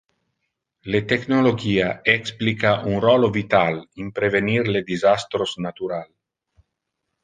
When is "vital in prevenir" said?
3.37-4.69